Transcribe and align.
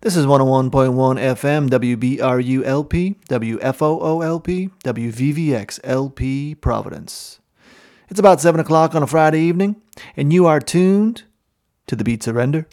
This 0.00 0.16
is 0.16 0.26
101.1 0.26 0.70
FM, 0.70 1.68
WBRULP, 1.68 3.16
WFOOLP, 3.28 4.70
WVVXLP, 4.84 6.60
Providence. 6.60 7.40
It's 8.08 8.20
about 8.20 8.40
7 8.40 8.60
o'clock 8.60 8.94
on 8.94 9.02
a 9.02 9.06
Friday 9.06 9.40
evening, 9.40 9.76
and 10.16 10.32
you 10.32 10.46
are 10.46 10.60
tuned 10.60 11.24
to 11.86 11.96
the 11.96 12.04
Beat 12.04 12.22
Surrender. 12.22 12.66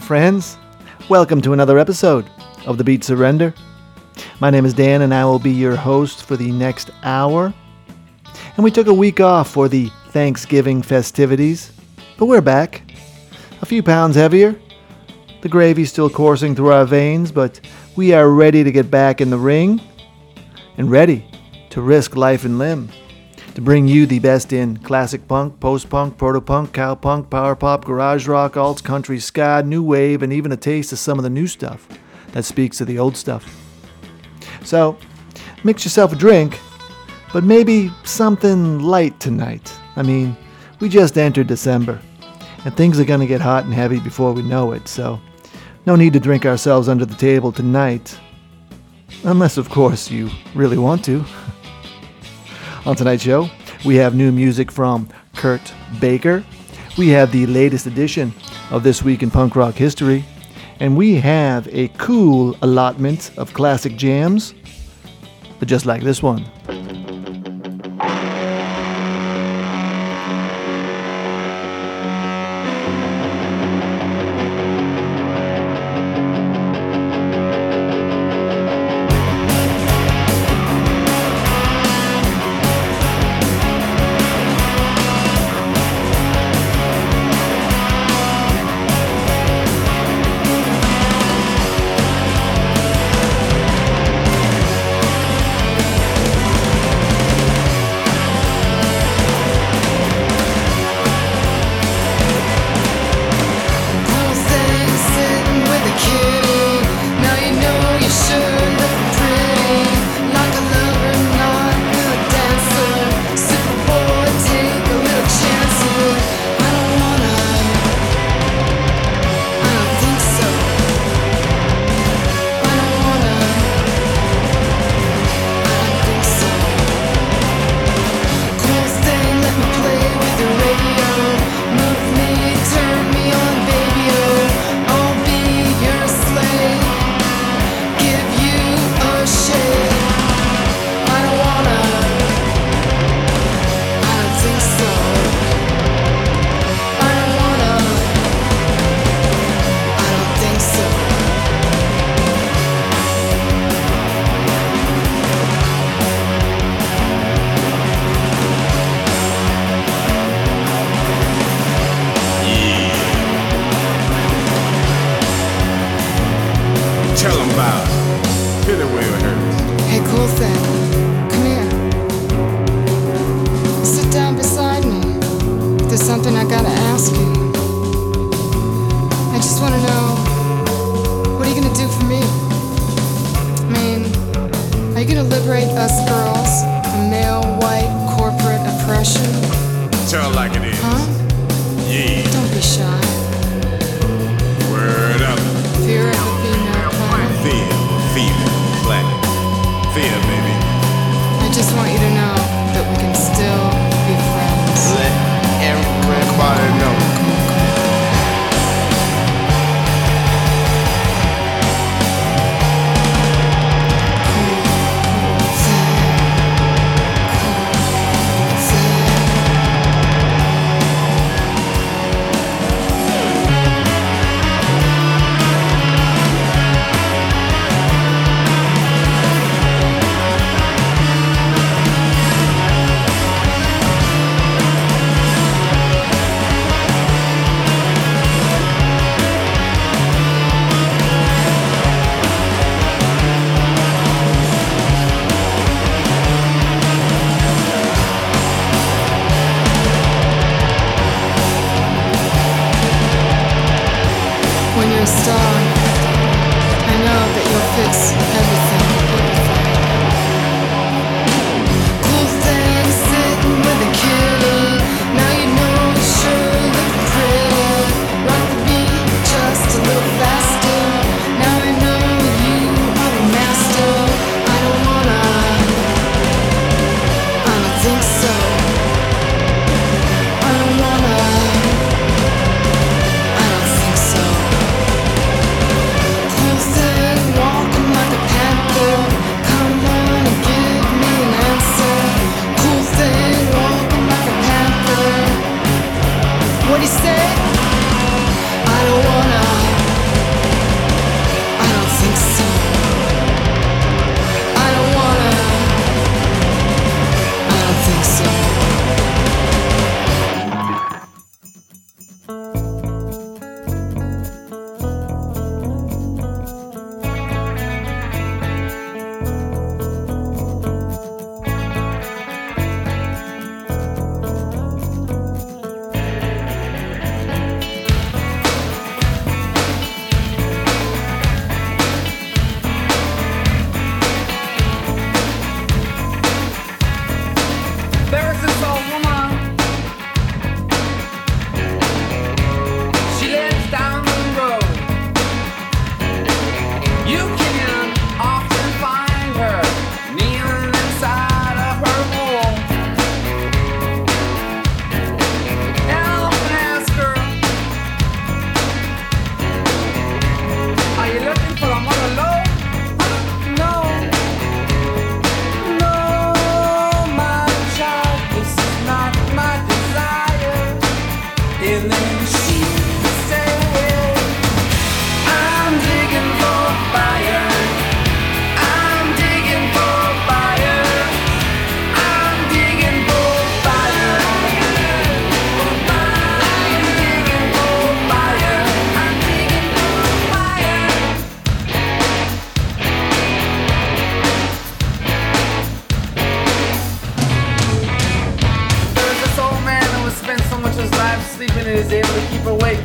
Friends. 0.00 0.56
Welcome 1.08 1.40
to 1.42 1.52
another 1.52 1.78
episode 1.78 2.28
of 2.66 2.78
The 2.78 2.84
Beat 2.84 3.04
Surrender. 3.04 3.54
My 4.40 4.50
name 4.50 4.64
is 4.64 4.74
Dan, 4.74 5.02
and 5.02 5.12
I 5.12 5.24
will 5.24 5.38
be 5.38 5.50
your 5.50 5.76
host 5.76 6.24
for 6.24 6.36
the 6.36 6.52
next 6.52 6.90
hour. 7.02 7.52
And 8.56 8.64
we 8.64 8.70
took 8.70 8.86
a 8.86 8.94
week 8.94 9.20
off 9.20 9.50
for 9.50 9.68
the 9.68 9.90
Thanksgiving 10.08 10.82
festivities, 10.82 11.72
but 12.16 12.26
we're 12.26 12.40
back. 12.40 12.82
A 13.62 13.66
few 13.66 13.82
pounds 13.82 14.16
heavier. 14.16 14.58
The 15.42 15.48
gravy's 15.48 15.90
still 15.90 16.10
coursing 16.10 16.54
through 16.54 16.72
our 16.72 16.84
veins, 16.84 17.32
but 17.32 17.60
we 17.96 18.12
are 18.12 18.30
ready 18.30 18.64
to 18.64 18.72
get 18.72 18.90
back 18.90 19.20
in 19.20 19.30
the 19.30 19.38
ring 19.38 19.80
and 20.76 20.90
ready 20.90 21.24
to 21.70 21.80
risk 21.80 22.16
life 22.16 22.44
and 22.44 22.58
limb 22.58 22.90
to 23.58 23.62
bring 23.64 23.88
you 23.88 24.06
the 24.06 24.20
best 24.20 24.52
in 24.52 24.76
classic 24.76 25.26
punk, 25.26 25.58
post 25.58 25.90
punk, 25.90 26.16
proto 26.16 26.40
punk, 26.40 26.72
cow 26.72 26.94
punk, 26.94 27.28
power 27.28 27.56
pop, 27.56 27.84
garage 27.84 28.28
rock, 28.28 28.56
alt 28.56 28.84
country, 28.84 29.18
ska, 29.18 29.64
new 29.66 29.82
wave, 29.82 30.22
and 30.22 30.32
even 30.32 30.52
a 30.52 30.56
taste 30.56 30.92
of 30.92 30.98
some 31.00 31.18
of 31.18 31.24
the 31.24 31.30
new 31.30 31.48
stuff 31.48 31.88
that 32.30 32.44
speaks 32.44 32.78
to 32.78 32.84
the 32.84 33.00
old 33.00 33.16
stuff. 33.16 33.44
So, 34.62 34.96
mix 35.64 35.84
yourself 35.84 36.12
a 36.12 36.14
drink, 36.14 36.60
but 37.32 37.42
maybe 37.42 37.90
something 38.04 38.78
light 38.78 39.18
tonight. 39.18 39.76
I 39.96 40.02
mean, 40.04 40.36
we 40.78 40.88
just 40.88 41.18
entered 41.18 41.48
December, 41.48 42.00
and 42.64 42.76
things 42.76 43.00
are 43.00 43.04
going 43.04 43.18
to 43.18 43.26
get 43.26 43.40
hot 43.40 43.64
and 43.64 43.74
heavy 43.74 43.98
before 43.98 44.32
we 44.32 44.42
know 44.42 44.70
it, 44.70 44.86
so 44.86 45.20
no 45.84 45.96
need 45.96 46.12
to 46.12 46.20
drink 46.20 46.46
ourselves 46.46 46.88
under 46.88 47.04
the 47.04 47.16
table 47.16 47.50
tonight. 47.50 48.16
Unless, 49.24 49.56
of 49.56 49.68
course, 49.68 50.12
you 50.12 50.30
really 50.54 50.78
want 50.78 51.04
to. 51.06 51.24
On 52.86 52.96
tonight's 52.96 53.22
show, 53.22 53.50
we 53.84 53.96
have 53.96 54.14
new 54.14 54.32
music 54.32 54.70
from 54.70 55.08
Kurt 55.34 55.72
Baker. 56.00 56.44
We 56.96 57.08
have 57.08 57.32
the 57.32 57.46
latest 57.46 57.86
edition 57.86 58.32
of 58.70 58.82
This 58.82 59.02
Week 59.02 59.22
in 59.22 59.30
Punk 59.30 59.56
Rock 59.56 59.74
History. 59.74 60.24
And 60.80 60.96
we 60.96 61.16
have 61.16 61.68
a 61.72 61.88
cool 61.98 62.56
allotment 62.62 63.32
of 63.36 63.52
classic 63.52 63.96
jams, 63.96 64.54
but 65.58 65.68
just 65.68 65.86
like 65.86 66.02
this 66.02 66.22
one. 66.22 66.44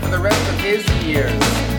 For 0.04 0.10
the 0.10 0.20
rest 0.20 0.50
of 0.50 0.60
his 0.60 0.88
years. 1.04 1.73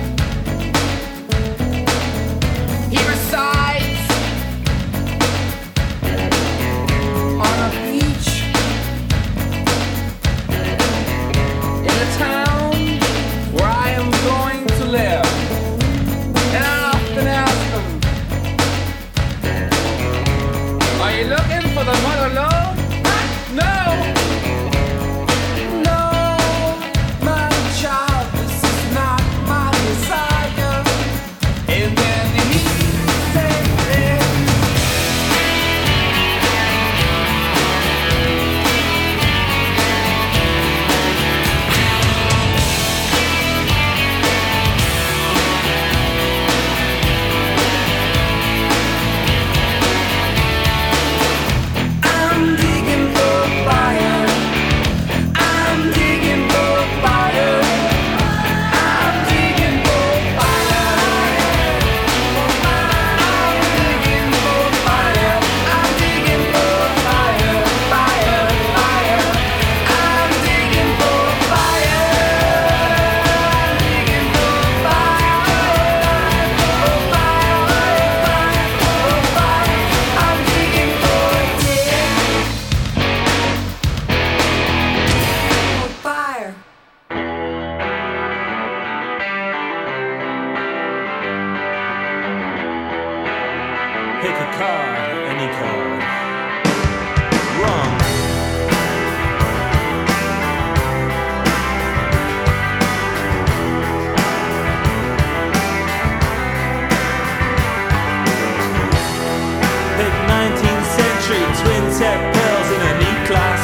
Tip 111.99 112.19
pills 112.35 112.69
in 112.75 112.81
a 112.83 112.93
neat 112.99 113.21
class. 113.31 113.63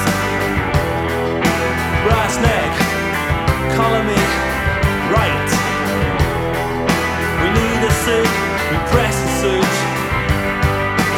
Brass 2.06 2.34
neck, 2.38 2.72
me 4.06 4.22
right. 5.10 5.50
We 7.42 7.49
need 7.58 7.80
a 7.82 7.92
suit, 8.06 8.30
we 8.70 8.76
press 8.94 9.16
a 9.18 9.30
suit. 9.42 9.75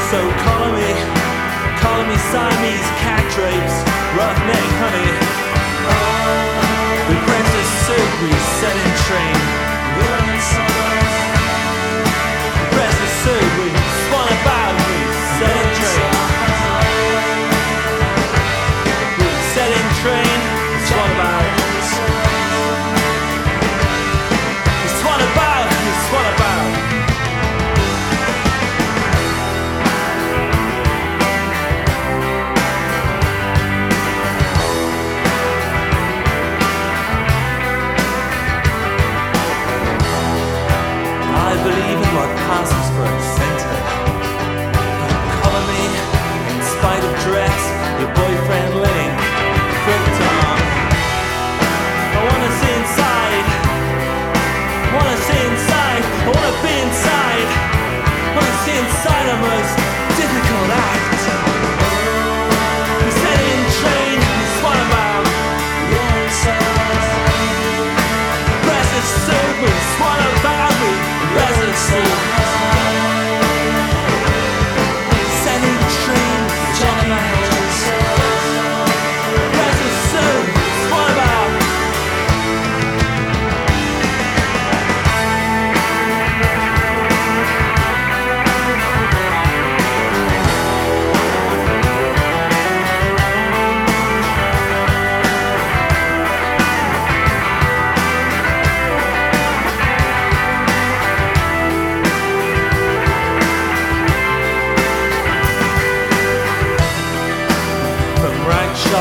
So 0.09 0.21
color 0.41 0.73
me, 0.73 0.91
color 1.85 2.05
me 2.09 2.17
Siamese 2.33 2.91
cat 3.05 3.25
drapes, 3.37 3.77
rough 4.17 4.41
neck 4.49 4.69
honey. 4.81 5.13
We 7.09 7.17
press 7.29 7.49
a 7.61 7.65
suit, 7.85 8.13
we 8.25 8.33
set 8.57 8.73
in 8.73 8.93
train. 9.05 9.52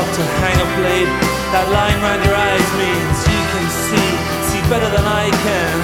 To 0.04 0.22
hang 0.42 0.58
a 0.58 0.68
blade, 0.78 1.10
that 1.54 1.66
line 1.70 1.98
round 2.02 2.24
your 2.26 2.34
eyes 2.34 2.68
means 2.80 3.16
you 3.28 3.42
can 3.54 3.66
see, 3.86 4.10
see 4.50 4.62
better 4.68 4.90
than 4.90 5.06
I 5.06 5.30
can. 5.46 5.76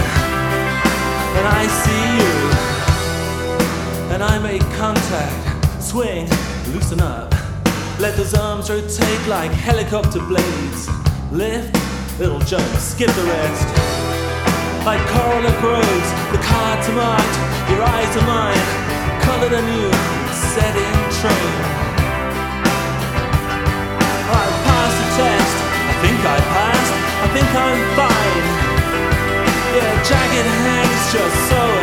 And 1.39 1.47
I 1.47 1.63
see 1.83 2.05
you, 2.19 2.35
and 4.13 4.23
I 4.23 4.39
make 4.39 4.63
contact, 4.75 5.83
swing, 5.83 6.27
loosen 6.75 7.01
up. 7.01 7.31
Let 8.01 8.17
those 8.17 8.35
arms 8.35 8.71
rotate 8.71 9.27
like 9.29 9.51
helicopter 9.53 10.21
blades. 10.21 10.89
Lift, 11.31 11.75
little 12.19 12.41
jump, 12.41 12.69
skip 12.77 13.11
the 13.11 13.25
rest. 13.25 13.69
Like 14.87 15.03
coral 15.15 15.43
that 15.43 15.59
grows, 15.61 16.09
the 16.35 16.43
cards 16.43 16.89
are 16.89 16.97
marked, 16.97 17.37
your 17.71 17.83
eyes 17.83 18.13
are 18.19 18.27
mine, 18.27 18.67
colored 19.23 19.53
anew, 19.53 19.91
set 20.33 20.75
in 20.75 20.95
train. 21.21 21.88
Test. 25.19 25.57
I 25.91 25.95
think 26.03 26.19
I 26.37 26.39
passed. 26.55 26.95
I 27.25 27.29
think 27.35 27.51
I'm 27.67 27.81
fine. 27.99 28.47
Yeah, 29.75 29.93
jagged 30.09 30.49
hangs 30.65 31.05
just 31.13 31.37
sewing. 31.51 31.78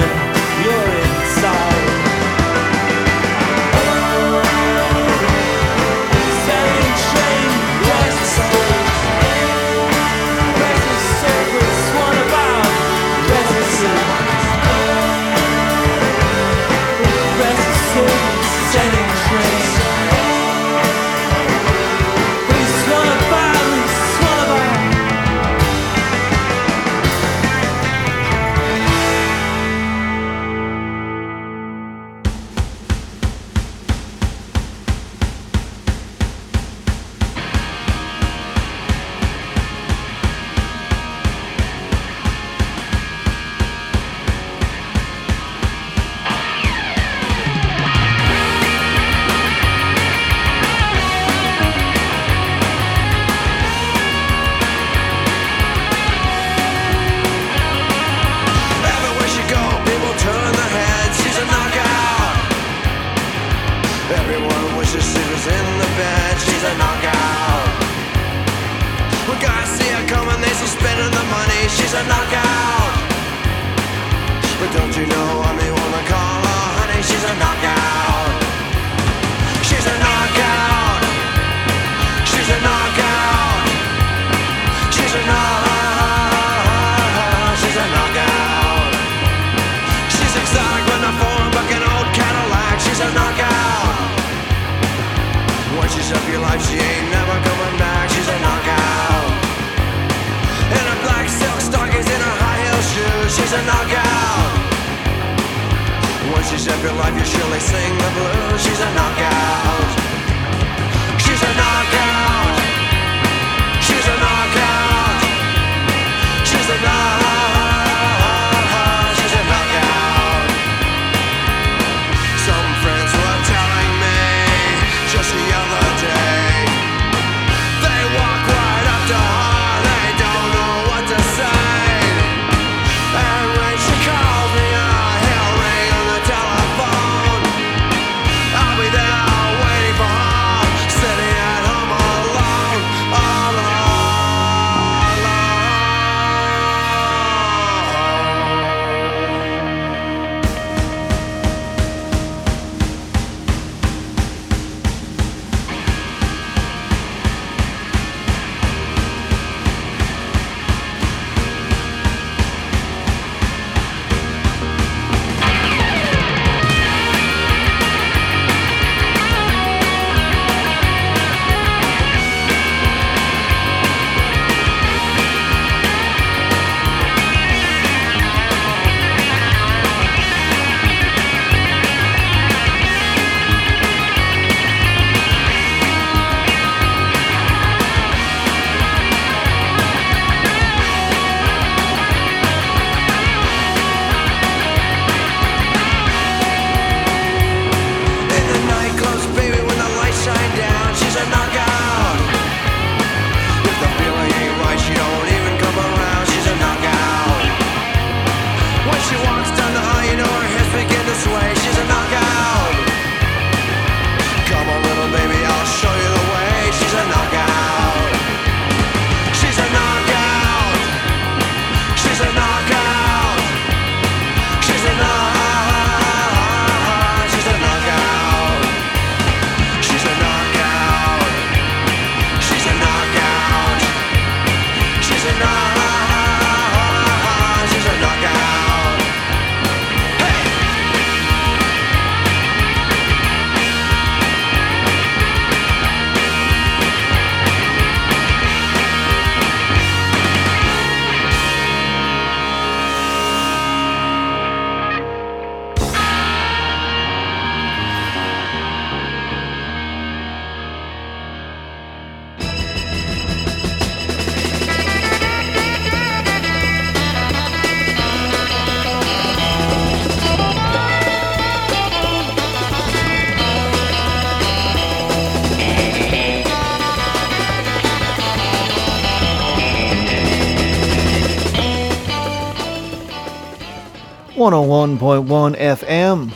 101.1 284.64 285.58
FM. 285.58 286.32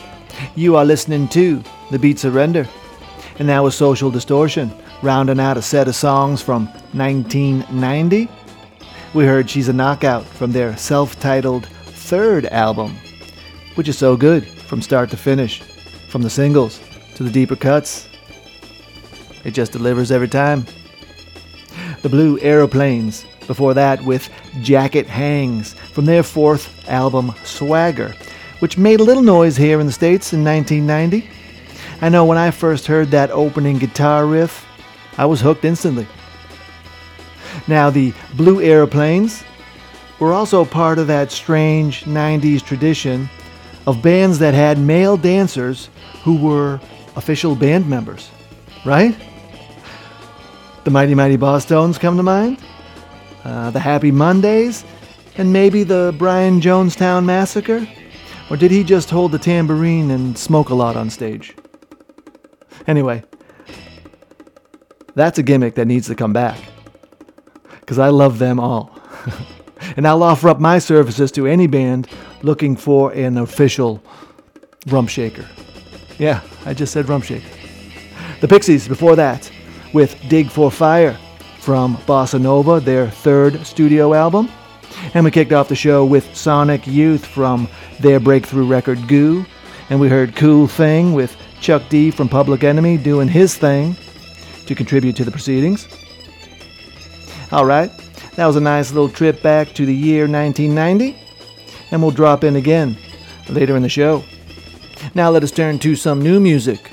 You 0.54 0.76
are 0.76 0.84
listening 0.84 1.26
to 1.28 1.62
The 1.90 1.98
Beat 1.98 2.18
Surrender, 2.18 2.68
and 3.38 3.48
now 3.48 3.66
a 3.66 3.72
Social 3.72 4.10
Distortion, 4.10 4.70
rounding 5.02 5.40
out 5.40 5.56
a 5.56 5.62
set 5.62 5.88
of 5.88 5.94
songs 5.94 6.42
from 6.42 6.66
1990. 6.92 8.28
We 9.14 9.24
heard 9.24 9.48
She's 9.48 9.68
a 9.68 9.72
Knockout 9.72 10.26
from 10.26 10.52
their 10.52 10.76
self 10.76 11.18
titled 11.18 11.66
third 11.66 12.44
album, 12.46 12.94
which 13.76 13.88
is 13.88 13.96
so 13.96 14.16
good 14.16 14.46
from 14.46 14.82
start 14.82 15.08
to 15.10 15.16
finish, 15.16 15.60
from 16.08 16.20
the 16.20 16.30
singles 16.30 16.78
to 17.14 17.22
the 17.22 17.30
deeper 17.30 17.56
cuts. 17.56 18.08
It 19.44 19.52
just 19.52 19.72
delivers 19.72 20.12
every 20.12 20.28
time. 20.28 20.66
The 22.02 22.10
Blue 22.10 22.38
Aeroplanes, 22.40 23.24
before 23.46 23.72
that 23.74 24.02
with 24.04 24.28
Jacket 24.60 25.06
Hangs 25.06 25.74
from 25.92 26.04
their 26.04 26.22
fourth 26.22 26.88
album 26.88 27.34
Swagger, 27.44 28.14
which 28.60 28.78
made 28.78 29.00
a 29.00 29.04
little 29.04 29.22
noise 29.22 29.56
here 29.56 29.80
in 29.80 29.86
the 29.86 29.92
States 29.92 30.32
in 30.32 30.44
1990. 30.44 31.28
I 32.00 32.08
know 32.08 32.24
when 32.24 32.38
I 32.38 32.50
first 32.50 32.86
heard 32.86 33.10
that 33.10 33.30
opening 33.30 33.78
guitar 33.78 34.26
riff, 34.26 34.66
I 35.18 35.26
was 35.26 35.40
hooked 35.40 35.64
instantly. 35.64 36.06
Now, 37.68 37.90
the 37.90 38.14
Blue 38.36 38.60
Aeroplanes 38.60 39.44
were 40.18 40.32
also 40.32 40.64
part 40.64 40.98
of 40.98 41.06
that 41.08 41.32
strange 41.32 42.04
90s 42.04 42.62
tradition 42.62 43.28
of 43.86 44.02
bands 44.02 44.38
that 44.38 44.54
had 44.54 44.78
male 44.78 45.16
dancers 45.16 45.88
who 46.22 46.36
were 46.36 46.80
official 47.16 47.54
band 47.54 47.88
members, 47.88 48.30
right? 48.84 49.16
The 50.84 50.90
Mighty 50.90 51.14
Mighty 51.14 51.36
Bosstones 51.36 51.98
come 51.98 52.16
to 52.16 52.22
mind, 52.22 52.58
uh, 53.44 53.70
the 53.70 53.80
Happy 53.80 54.10
Mondays, 54.10 54.84
and 55.36 55.52
maybe 55.52 55.82
the 55.82 56.14
Brian 56.18 56.60
Jonestown 56.60 57.24
Massacre? 57.24 57.86
Or 58.50 58.56
did 58.56 58.70
he 58.70 58.82
just 58.82 59.10
hold 59.10 59.32
the 59.32 59.38
tambourine 59.38 60.10
and 60.10 60.36
smoke 60.36 60.70
a 60.70 60.74
lot 60.74 60.96
on 60.96 61.08
stage? 61.08 61.56
Anyway, 62.86 63.22
that's 65.14 65.38
a 65.38 65.42
gimmick 65.42 65.74
that 65.76 65.86
needs 65.86 66.08
to 66.08 66.14
come 66.14 66.32
back. 66.32 66.58
Because 67.80 67.98
I 67.98 68.08
love 68.08 68.38
them 68.38 68.58
all. 68.58 68.98
and 69.96 70.06
I'll 70.06 70.22
offer 70.22 70.48
up 70.48 70.60
my 70.60 70.78
services 70.78 71.30
to 71.32 71.46
any 71.46 71.66
band 71.66 72.08
looking 72.42 72.76
for 72.76 73.12
an 73.12 73.38
official 73.38 74.02
rump 74.86 75.08
shaker. 75.08 75.48
Yeah, 76.18 76.40
I 76.64 76.74
just 76.74 76.92
said 76.92 77.08
rump 77.08 77.24
shaker. 77.24 77.48
The 78.40 78.48
Pixies 78.48 78.88
before 78.88 79.16
that 79.16 79.50
with 79.92 80.20
Dig 80.28 80.50
for 80.50 80.70
Fire 80.70 81.18
from 81.58 81.96
Bossa 81.98 82.40
Nova, 82.40 82.80
their 82.80 83.08
third 83.08 83.64
studio 83.66 84.14
album. 84.14 84.50
And 85.14 85.24
we 85.24 85.30
kicked 85.30 85.52
off 85.52 85.68
the 85.68 85.76
show 85.76 86.04
with 86.04 86.34
Sonic 86.36 86.86
Youth 86.86 87.24
from 87.24 87.68
their 88.00 88.20
breakthrough 88.20 88.66
record 88.66 89.06
Goo. 89.08 89.44
And 89.88 90.00
we 90.00 90.08
heard 90.08 90.36
Kool 90.36 90.66
Thing 90.66 91.12
with 91.12 91.36
Chuck 91.60 91.82
D 91.88 92.10
from 92.10 92.28
Public 92.28 92.64
Enemy 92.64 92.98
doing 92.98 93.28
his 93.28 93.56
thing 93.56 93.96
to 94.66 94.74
contribute 94.74 95.16
to 95.16 95.24
the 95.24 95.30
proceedings. 95.30 95.88
All 97.52 97.64
right, 97.64 97.90
that 98.36 98.46
was 98.46 98.56
a 98.56 98.60
nice 98.60 98.92
little 98.92 99.08
trip 99.08 99.42
back 99.42 99.72
to 99.74 99.84
the 99.84 99.94
year 99.94 100.28
1990. 100.28 101.18
And 101.90 102.00
we'll 102.00 102.12
drop 102.12 102.44
in 102.44 102.56
again 102.56 102.96
later 103.48 103.76
in 103.76 103.82
the 103.82 103.88
show. 103.88 104.22
Now 105.14 105.30
let 105.30 105.42
us 105.42 105.50
turn 105.50 105.78
to 105.80 105.96
some 105.96 106.22
new 106.22 106.38
music. 106.38 106.90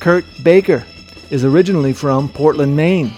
Kurt 0.00 0.24
Baker 0.42 0.84
is 1.30 1.44
originally 1.44 1.92
from 1.92 2.28
Portland, 2.28 2.74
Maine 2.74 3.12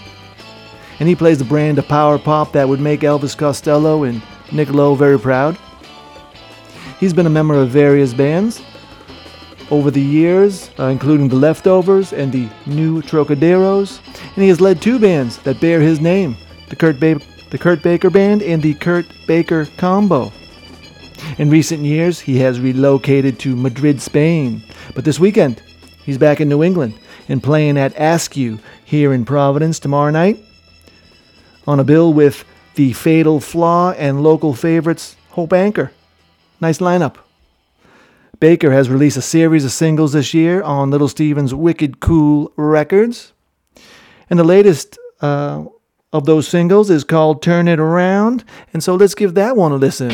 and 1.02 1.08
he 1.08 1.16
plays 1.16 1.38
the 1.38 1.44
brand 1.44 1.80
of 1.80 1.88
power 1.88 2.16
pop 2.16 2.52
that 2.52 2.68
would 2.68 2.78
make 2.78 3.00
Elvis 3.00 3.36
Costello 3.36 4.04
and 4.04 4.22
Nick 4.52 4.70
Lowe 4.70 4.94
very 4.94 5.18
proud. 5.18 5.58
He's 7.00 7.12
been 7.12 7.26
a 7.26 7.38
member 7.38 7.54
of 7.54 7.70
various 7.70 8.14
bands 8.14 8.62
over 9.72 9.90
the 9.90 10.00
years, 10.00 10.70
uh, 10.78 10.84
including 10.84 11.28
the 11.28 11.34
Leftovers 11.34 12.12
and 12.12 12.30
the 12.30 12.48
New 12.66 13.02
Trocaderos, 13.02 13.98
and 14.14 14.42
he 14.44 14.48
has 14.48 14.60
led 14.60 14.80
two 14.80 15.00
bands 15.00 15.38
that 15.38 15.60
bear 15.60 15.80
his 15.80 16.00
name 16.00 16.36
the 16.68 16.76
Kurt, 16.76 17.00
ba- 17.00 17.20
the 17.50 17.58
Kurt 17.58 17.82
Baker 17.82 18.08
Band 18.08 18.40
and 18.40 18.62
the 18.62 18.74
Kurt 18.74 19.06
Baker 19.26 19.66
Combo. 19.78 20.32
In 21.36 21.50
recent 21.50 21.82
years, 21.82 22.20
he 22.20 22.38
has 22.38 22.60
relocated 22.60 23.40
to 23.40 23.56
Madrid, 23.56 24.00
Spain, 24.00 24.62
but 24.94 25.04
this 25.04 25.18
weekend, 25.18 25.64
he's 26.04 26.16
back 26.16 26.40
in 26.40 26.48
New 26.48 26.62
England 26.62 26.94
and 27.28 27.42
playing 27.42 27.76
at 27.76 27.92
Askew 27.98 28.60
here 28.84 29.12
in 29.12 29.24
Providence 29.24 29.80
tomorrow 29.80 30.12
night 30.12 30.38
on 31.66 31.80
a 31.80 31.84
bill 31.84 32.12
with 32.12 32.44
The 32.74 32.92
Fatal 32.92 33.40
Flaw 33.40 33.92
and 33.92 34.22
local 34.22 34.54
favorites 34.54 35.16
Hope 35.30 35.52
Anchor. 35.52 35.92
Nice 36.60 36.78
lineup. 36.78 37.16
Baker 38.38 38.72
has 38.72 38.88
released 38.88 39.16
a 39.16 39.22
series 39.22 39.64
of 39.64 39.72
singles 39.72 40.12
this 40.14 40.34
year 40.34 40.62
on 40.62 40.90
Little 40.90 41.08
Steven's 41.08 41.54
Wicked 41.54 42.00
Cool 42.00 42.52
Records. 42.56 43.32
And 44.28 44.38
the 44.38 44.44
latest 44.44 44.98
uh, 45.20 45.64
of 46.12 46.24
those 46.24 46.48
singles 46.48 46.90
is 46.90 47.04
called 47.04 47.42
Turn 47.42 47.68
It 47.68 47.78
Around. 47.78 48.44
And 48.72 48.82
so 48.82 48.94
let's 48.94 49.14
give 49.14 49.34
that 49.34 49.56
one 49.56 49.72
a 49.72 49.76
listen. 49.76 50.10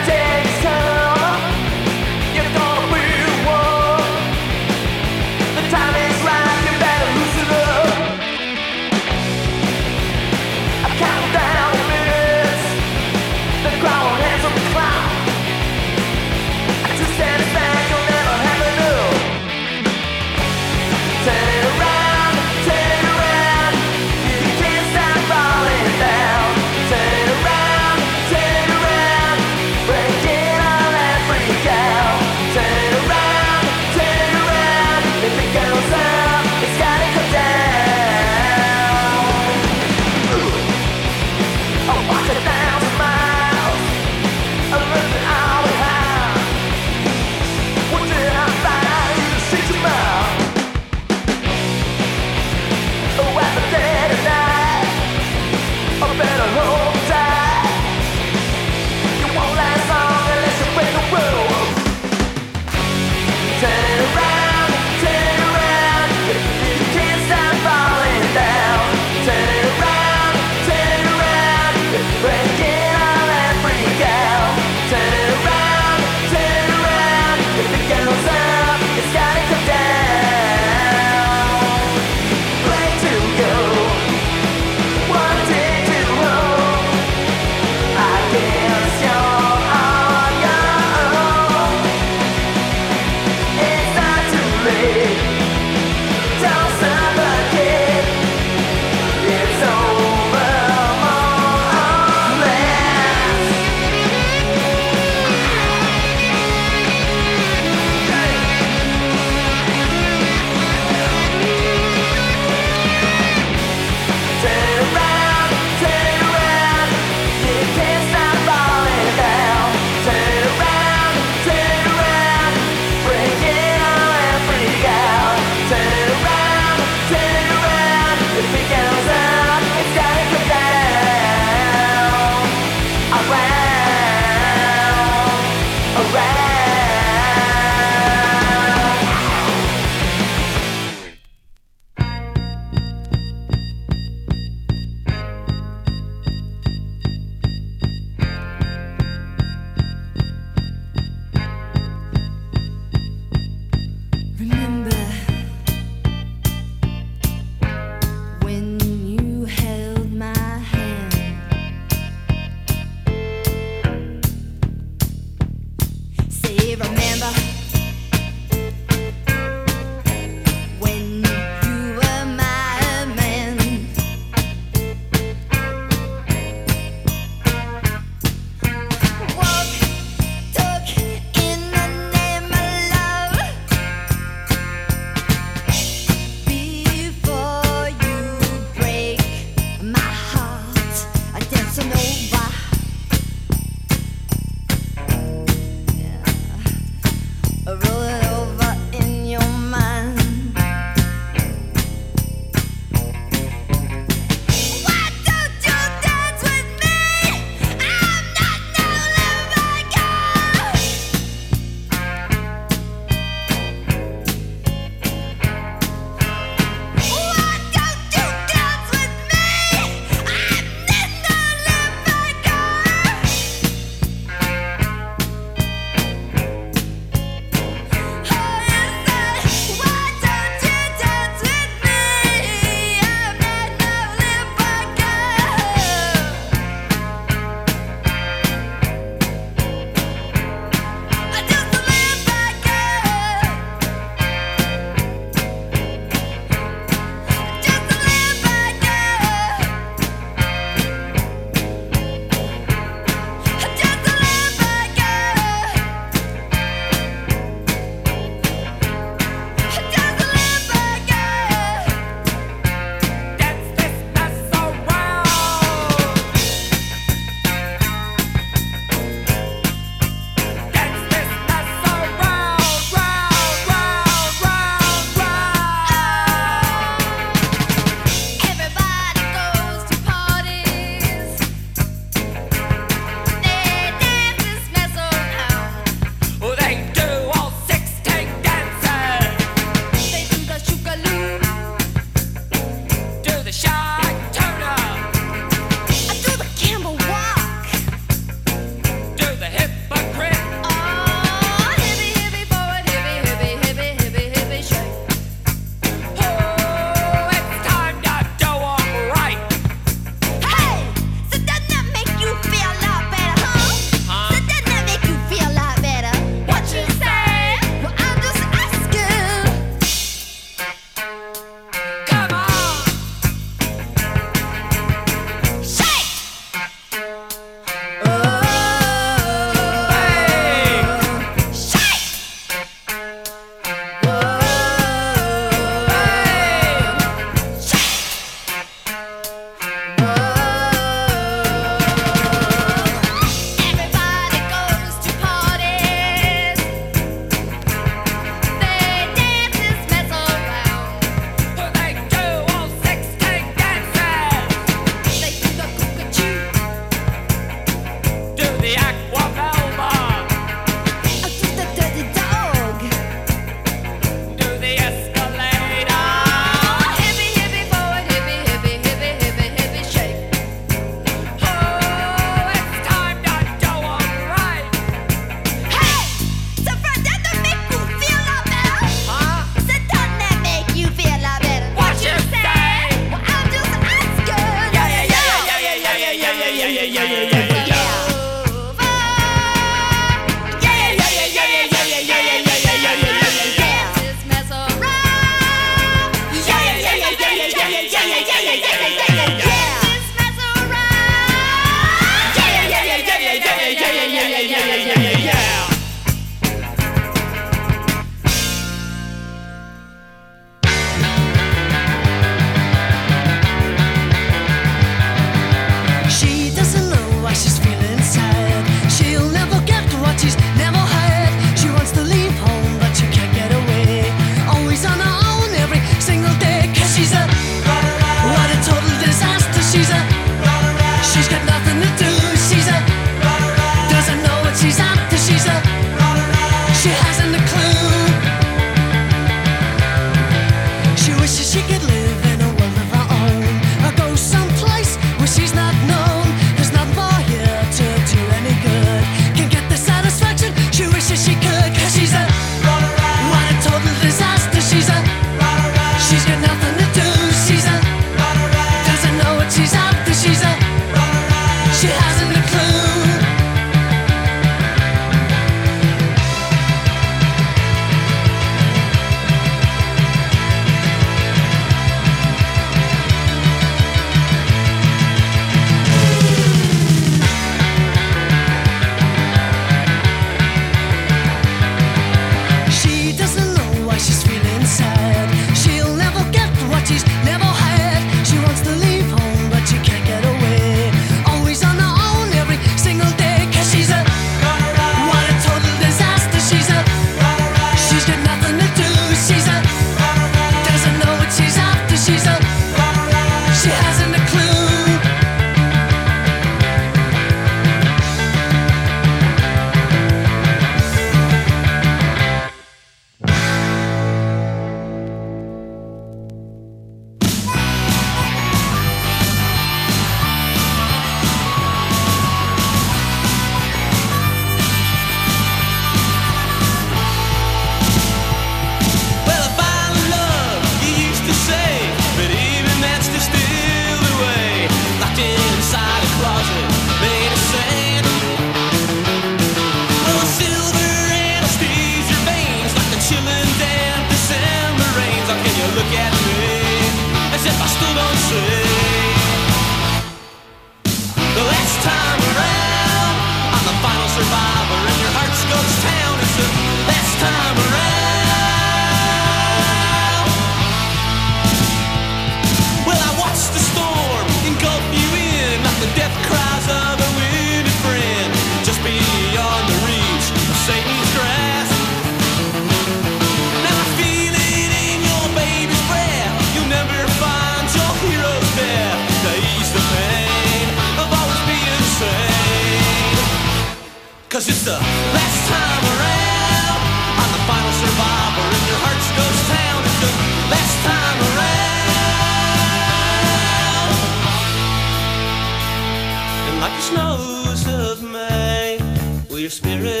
Spirit 599.51 600.00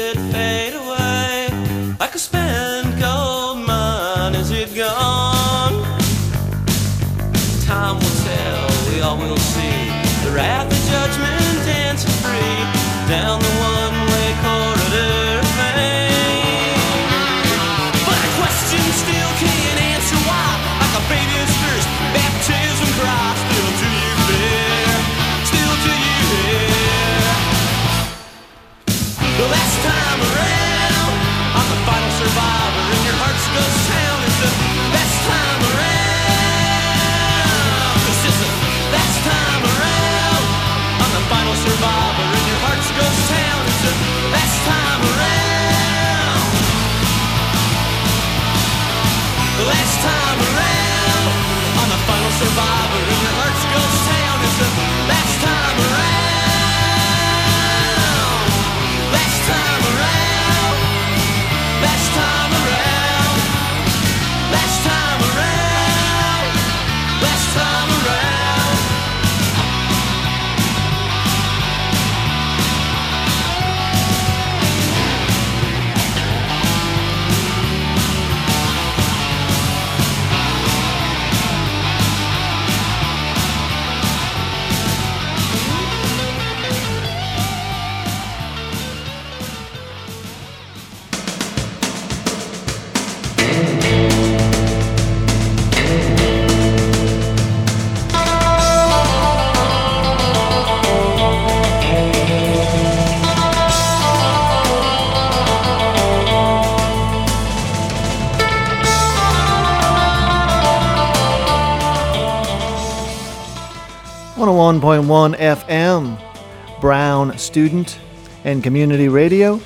101.1 114.41 115.37
FM, 115.37 116.81
Brown 116.81 117.37
Student 117.37 117.99
and 118.43 118.63
Community 118.63 119.07
Radio. 119.07 119.61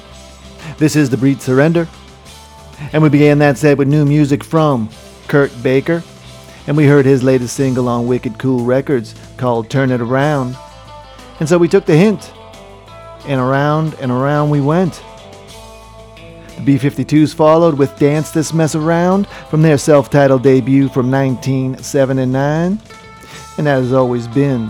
This 0.77 0.97
is 0.97 1.09
The 1.09 1.15
Beat 1.15 1.41
Surrender. 1.41 1.87
And 2.91 3.01
we 3.01 3.07
began 3.07 3.39
that 3.39 3.57
set 3.57 3.77
with 3.77 3.87
new 3.87 4.03
music 4.03 4.43
from 4.43 4.89
Kurt 5.29 5.53
Baker. 5.63 6.03
And 6.67 6.75
we 6.75 6.87
heard 6.87 7.05
his 7.05 7.23
latest 7.23 7.55
single 7.55 7.87
on 7.87 8.05
Wicked 8.05 8.37
Cool 8.37 8.65
Records 8.65 9.15
called 9.37 9.69
Turn 9.69 9.91
It 9.91 10.01
Around. 10.01 10.57
And 11.39 11.47
so 11.47 11.57
we 11.57 11.69
took 11.69 11.85
the 11.85 11.95
hint. 11.95 12.33
And 13.27 13.39
around 13.39 13.93
and 14.01 14.11
around 14.11 14.49
we 14.49 14.59
went. 14.59 15.01
The 16.57 16.63
B 16.65 16.75
52s 16.75 17.33
followed 17.33 17.77
with 17.77 17.97
Dance 17.97 18.31
This 18.31 18.53
Mess 18.53 18.75
Around 18.75 19.27
from 19.49 19.61
their 19.61 19.77
self 19.77 20.09
titled 20.09 20.43
debut 20.43 20.89
from 20.89 21.09
1979 21.09 22.81
and 23.57 23.67
that 23.67 23.81
has 23.81 23.93
always 23.93 24.27
been 24.27 24.67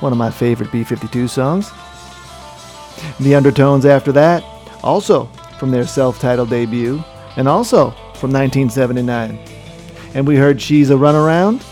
one 0.00 0.12
of 0.12 0.18
my 0.18 0.30
favorite 0.30 0.70
B 0.72 0.84
52 0.84 1.28
songs. 1.28 1.70
The 3.20 3.34
Undertones 3.34 3.86
after 3.86 4.12
that, 4.12 4.44
also 4.82 5.26
from 5.58 5.70
their 5.70 5.86
self 5.86 6.20
titled 6.20 6.50
debut, 6.50 7.02
and 7.36 7.48
also 7.48 7.90
from 8.14 8.32
1979. 8.32 9.38
And 10.14 10.26
we 10.26 10.36
heard 10.36 10.60
She's 10.60 10.90
a 10.90 10.94
Runaround, 10.94 11.64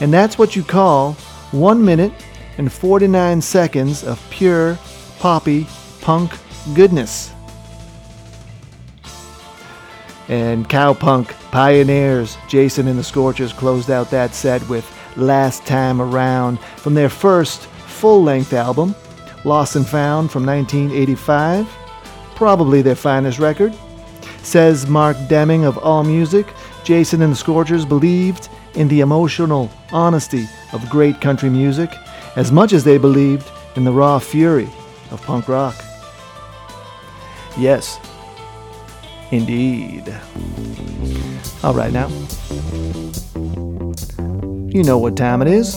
and 0.00 0.12
that's 0.12 0.38
what 0.38 0.56
you 0.56 0.62
call 0.62 1.12
1 1.52 1.84
minute 1.84 2.12
and 2.58 2.72
49 2.72 3.40
seconds 3.40 4.04
of 4.04 4.20
pure 4.30 4.78
poppy 5.18 5.66
punk 6.00 6.32
goodness. 6.74 7.32
And 10.28 10.68
cowpunk 10.68 11.28
pioneers 11.50 12.38
Jason 12.48 12.88
and 12.88 12.98
the 12.98 13.04
Scorchers 13.04 13.52
closed 13.52 13.90
out 13.90 14.10
that 14.10 14.34
set 14.34 14.66
with 14.68 14.84
Last 15.16 15.66
Time 15.66 16.00
Around 16.00 16.60
from 16.76 16.94
their 16.94 17.08
first 17.08 17.62
full 17.66 18.22
length 18.22 18.52
album, 18.52 18.94
Lost 19.44 19.76
and 19.76 19.86
Found 19.88 20.30
from 20.30 20.46
1985, 20.46 21.68
probably 22.34 22.82
their 22.82 22.94
finest 22.94 23.38
record. 23.38 23.74
Says 24.42 24.88
Mark 24.88 25.16
Deming 25.28 25.64
of 25.64 25.76
AllMusic, 25.76 26.48
Jason 26.84 27.22
and 27.22 27.32
the 27.32 27.36
Scorchers 27.36 27.84
believed 27.84 28.48
in 28.74 28.88
the 28.88 29.00
emotional 29.00 29.70
honesty 29.92 30.48
of 30.72 30.88
great 30.88 31.20
country 31.20 31.50
music 31.50 31.90
as 32.36 32.50
much 32.50 32.72
as 32.72 32.84
they 32.84 32.98
believed 32.98 33.50
in 33.76 33.84
the 33.84 33.92
raw 33.92 34.18
fury 34.18 34.68
of 35.10 35.22
punk 35.22 35.48
rock. 35.48 35.76
Yes, 37.58 38.00
indeed. 39.30 40.12
All 41.62 41.74
right, 41.74 41.92
now. 41.92 42.08
You 44.74 44.82
know 44.82 44.96
what 44.96 45.18
time 45.18 45.42
it 45.42 45.48
is. 45.48 45.76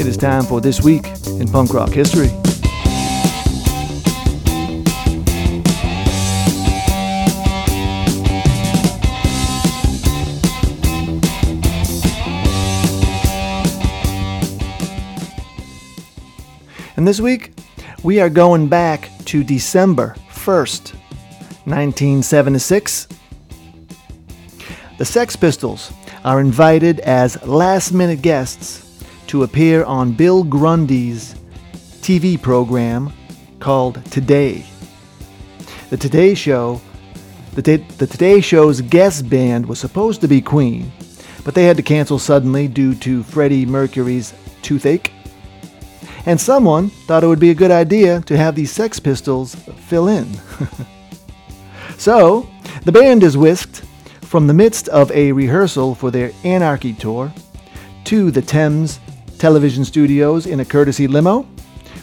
It 0.00 0.04
is 0.04 0.16
time 0.16 0.42
for 0.42 0.60
This 0.60 0.82
Week 0.82 1.06
in 1.28 1.46
Punk 1.46 1.72
Rock 1.72 1.90
History. 1.90 2.26
And 16.96 17.06
this 17.06 17.20
week, 17.20 17.52
we 18.02 18.18
are 18.18 18.28
going 18.28 18.66
back 18.66 19.08
to 19.26 19.44
December 19.44 20.16
1st, 20.30 21.03
1976. 21.64 23.08
The 24.98 25.04
Sex 25.04 25.34
Pistols 25.34 25.92
are 26.24 26.40
invited 26.40 27.00
as 27.00 27.42
last 27.46 27.92
minute 27.92 28.22
guests 28.22 29.02
to 29.28 29.42
appear 29.42 29.84
on 29.84 30.12
Bill 30.12 30.44
Grundy's 30.44 31.34
TV 32.00 32.40
program 32.40 33.12
called 33.60 34.04
Today. 34.10 34.64
The 35.90 35.96
Today 35.96 36.34
Show, 36.34 36.80
the, 37.54 37.62
T- 37.62 37.76
the 37.76 38.06
Today 38.06 38.40
Show's 38.40 38.80
guest 38.82 39.28
band 39.28 39.66
was 39.66 39.78
supposed 39.78 40.20
to 40.20 40.28
be 40.28 40.40
Queen, 40.40 40.92
but 41.44 41.54
they 41.54 41.64
had 41.64 41.76
to 41.78 41.82
cancel 41.82 42.18
suddenly 42.18 42.68
due 42.68 42.94
to 42.96 43.22
Freddie 43.22 43.64
Mercury's 43.64 44.34
toothache. 44.60 45.12
And 46.26 46.40
someone 46.40 46.90
thought 46.90 47.24
it 47.24 47.26
would 47.26 47.40
be 47.40 47.50
a 47.50 47.54
good 47.54 47.70
idea 47.70 48.20
to 48.22 48.36
have 48.36 48.54
the 48.54 48.66
Sex 48.66 49.00
Pistols 49.00 49.54
fill 49.54 50.08
in. 50.08 50.28
So, 51.98 52.48
the 52.84 52.92
band 52.92 53.22
is 53.22 53.36
whisked 53.36 53.84
from 54.22 54.46
the 54.46 54.54
midst 54.54 54.88
of 54.88 55.10
a 55.12 55.32
rehearsal 55.32 55.94
for 55.94 56.10
their 56.10 56.32
Anarchy 56.42 56.92
tour 56.92 57.32
to 58.04 58.30
the 58.30 58.42
Thames 58.42 59.00
television 59.38 59.84
studios 59.84 60.46
in 60.46 60.60
a 60.60 60.64
courtesy 60.64 61.06
limo 61.06 61.46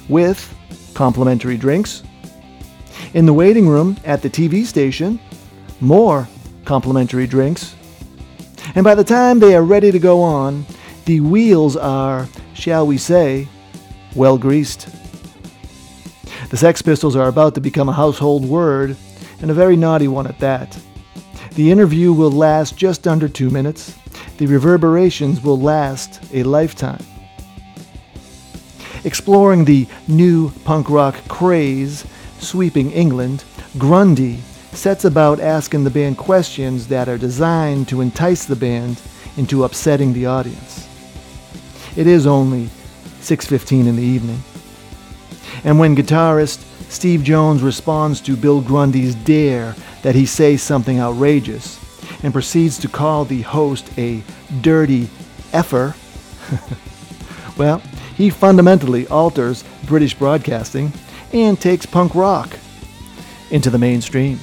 with 0.09 0.53
complimentary 0.93 1.57
drinks. 1.57 2.03
In 3.13 3.25
the 3.25 3.33
waiting 3.33 3.67
room 3.67 3.97
at 4.05 4.21
the 4.21 4.29
TV 4.29 4.65
station, 4.65 5.19
more 5.79 6.27
complimentary 6.65 7.27
drinks. 7.27 7.75
And 8.75 8.83
by 8.83 8.95
the 8.95 9.03
time 9.03 9.39
they 9.39 9.55
are 9.55 9.63
ready 9.63 9.91
to 9.91 9.99
go 9.99 10.21
on, 10.21 10.65
the 11.05 11.19
wheels 11.19 11.75
are, 11.75 12.27
shall 12.53 12.87
we 12.87 12.97
say, 12.97 13.47
well 14.15 14.37
greased. 14.37 14.87
The 16.49 16.57
Sex 16.57 16.81
Pistols 16.81 17.15
are 17.15 17.27
about 17.27 17.55
to 17.55 17.61
become 17.61 17.89
a 17.89 17.93
household 17.93 18.45
word, 18.45 18.95
and 19.41 19.51
a 19.51 19.55
very 19.55 19.75
naughty 19.75 20.07
one 20.07 20.27
at 20.27 20.39
that. 20.39 20.77
The 21.55 21.71
interview 21.71 22.13
will 22.13 22.31
last 22.31 22.77
just 22.77 23.07
under 23.07 23.27
two 23.27 23.49
minutes. 23.49 23.95
The 24.37 24.45
reverberations 24.45 25.41
will 25.43 25.59
last 25.59 26.21
a 26.33 26.43
lifetime. 26.43 27.05
Exploring 29.03 29.65
the 29.65 29.87
new 30.07 30.51
punk 30.63 30.89
rock 30.89 31.15
craze 31.27 32.05
sweeping 32.39 32.91
England, 32.91 33.43
Grundy 33.77 34.39
sets 34.71 35.05
about 35.05 35.39
asking 35.39 35.83
the 35.83 35.89
band 35.89 36.17
questions 36.17 36.87
that 36.87 37.09
are 37.09 37.17
designed 37.17 37.87
to 37.89 38.01
entice 38.01 38.45
the 38.45 38.55
band 38.55 39.01
into 39.37 39.63
upsetting 39.63 40.13
the 40.13 40.25
audience. 40.25 40.87
It 41.95 42.07
is 42.07 42.25
only 42.25 42.69
6:15 43.21 43.87
in 43.87 43.95
the 43.95 44.03
evening. 44.03 44.41
And 45.63 45.77
when 45.77 45.95
guitarist 45.95 46.59
Steve 46.91 47.23
Jones 47.23 47.63
responds 47.63 48.19
to 48.19 48.35
Bill 48.35 48.59
Grundy's 48.61 49.15
dare 49.15 49.75
that 50.01 50.13
he 50.13 50.25
say 50.25 50.57
something 50.57 50.99
outrageous 50.99 51.79
and 52.21 52.33
proceeds 52.33 52.77
to 52.79 52.89
call 52.89 53.23
the 53.23 53.41
host 53.43 53.89
a 53.97 54.21
dirty 54.59 55.07
effer, 55.53 55.95
well, 57.57 57.79
he 58.17 58.29
fundamentally 58.29 59.07
alters 59.07 59.63
British 59.85 60.13
broadcasting 60.13 60.91
and 61.31 61.59
takes 61.59 61.85
punk 61.85 62.13
rock 62.13 62.59
into 63.51 63.69
the 63.69 63.77
mainstream. 63.77 64.37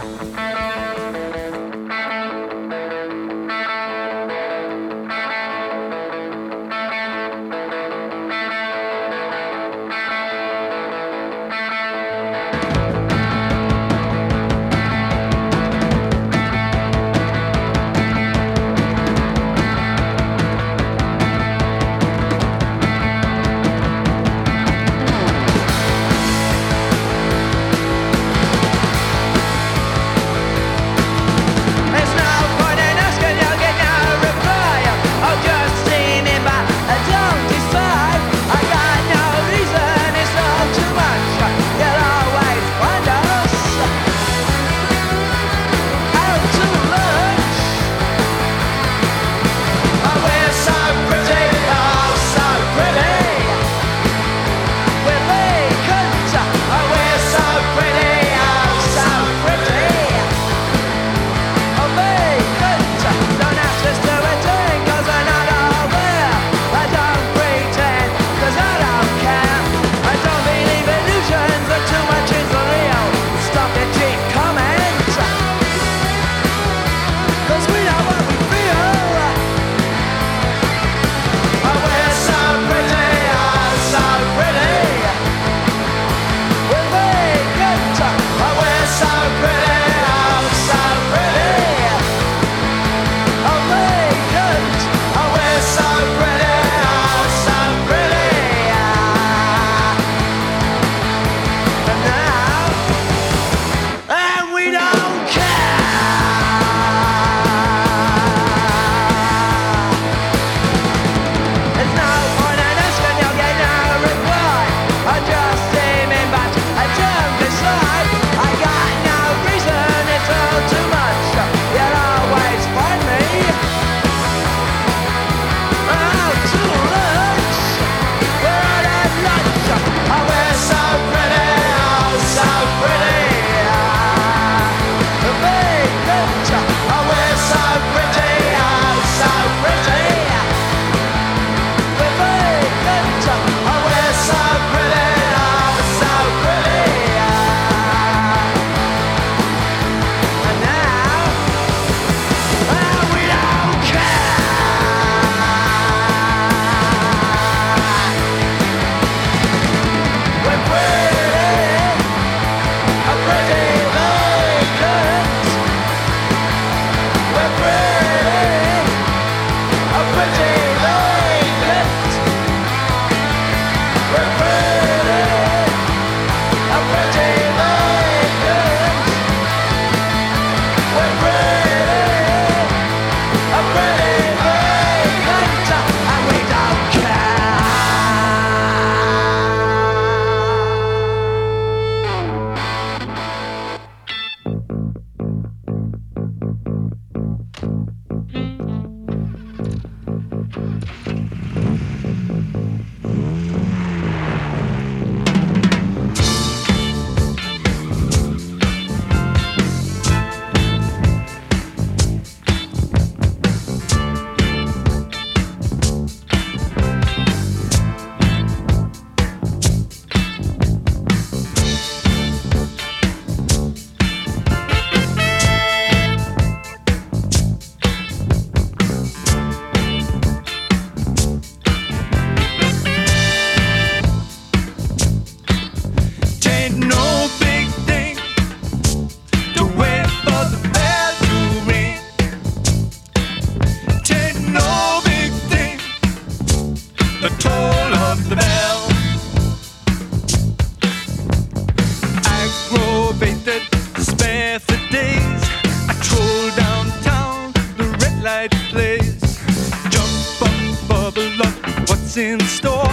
in 262.19 262.41
store. 262.41 262.91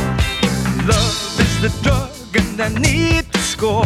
Love 0.85 1.39
is 1.39 1.61
the 1.61 1.71
drug, 1.81 2.11
and 2.35 2.61
I 2.61 2.69
need 2.79 3.31
to 3.33 3.39
score. 3.39 3.85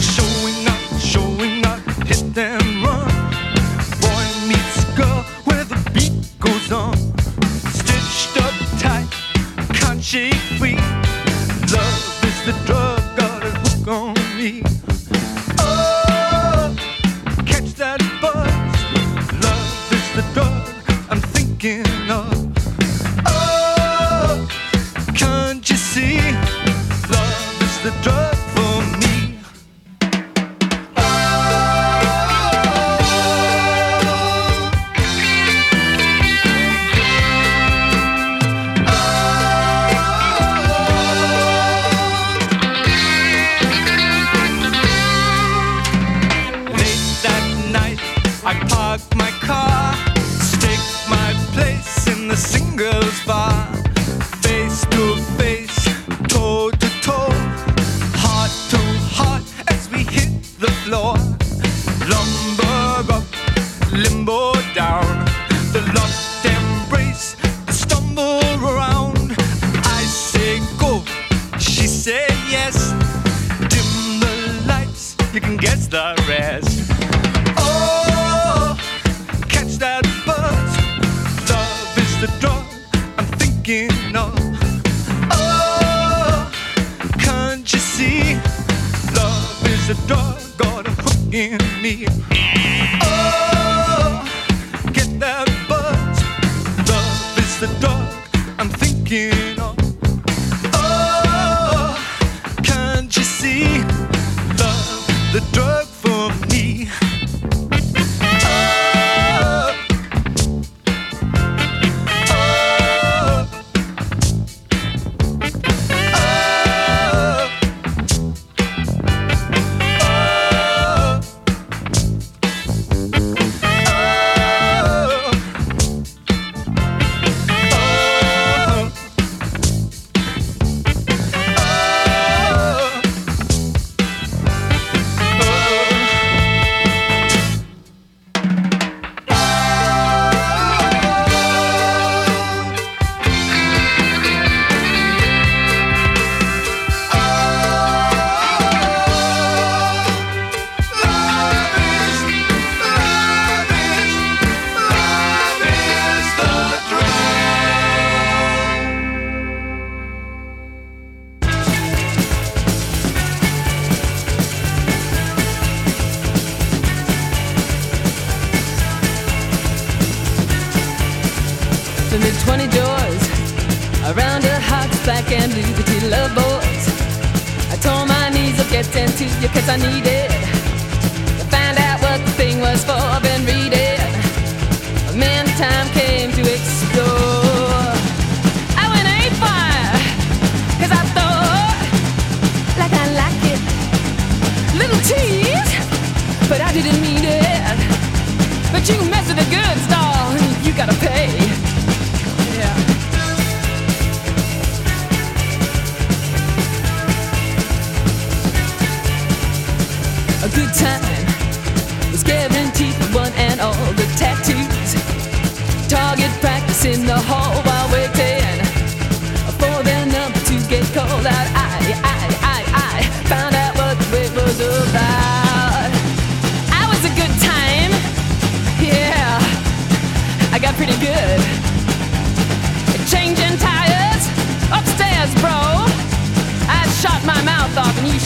Showing 0.00 0.66
up, 0.66 1.00
showing 1.00 1.64
up, 1.64 1.80
hit 2.04 2.36
and 2.36 2.82
run. 2.82 3.08
Boy 4.02 4.26
meets 4.48 4.84
girl 4.96 5.22
where 5.44 5.64
the 5.64 5.78
beat 5.94 6.12
goes 6.40 6.72
on. 6.72 6.96
Stitched 7.78 8.36
up 8.42 8.54
tight, 8.80 9.08
can't 9.74 10.02
shake 10.02 10.34
free. 10.58 10.85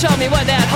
show 0.00 0.16
me 0.16 0.28
what 0.30 0.46
that. 0.46 0.69